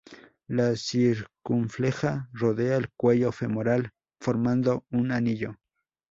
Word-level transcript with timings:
La 0.47 0.75
circunfleja 0.77 2.27
rodea 2.33 2.75
el 2.77 2.89
cuello 2.93 3.31
femoral 3.31 3.91
formando 4.19 4.83
un 4.89 5.11
anillo. 5.11 5.59